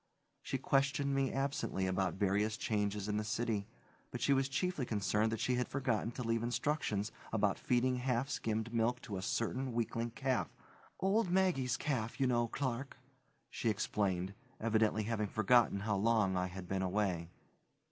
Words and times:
She 0.41 0.57
questioned 0.57 1.13
me 1.13 1.31
absently 1.31 1.85
about 1.85 2.15
various 2.15 2.57
changes 2.57 3.07
in 3.07 3.17
the 3.17 3.23
city, 3.23 3.67
but 4.09 4.19
she 4.19 4.33
was 4.33 4.49
chiefly 4.49 4.83
concerned 4.83 5.31
that 5.31 5.39
she 5.39 5.53
had 5.57 5.67
forgotten 5.67 6.09
to 6.13 6.23
leave 6.23 6.41
instructions 6.41 7.11
about 7.31 7.59
feeding 7.59 7.97
half 7.97 8.27
skimmed 8.27 8.73
milk 8.73 8.99
to 9.03 9.17
a 9.17 9.21
certain 9.21 9.73
weakling 9.73 10.09
calf, 10.09 10.49
"old 10.99 11.29
Maggie's 11.29 11.77
calf, 11.77 12.19
you 12.19 12.25
know, 12.25 12.47
Clark," 12.47 12.97
she 13.51 13.69
explained, 13.69 14.33
evidently 14.59 15.03
having 15.03 15.27
forgotten 15.27 15.81
how 15.81 15.97
long 15.97 16.35
I 16.35 16.47
had 16.47 16.67
been 16.67 16.81
away. 16.81 17.29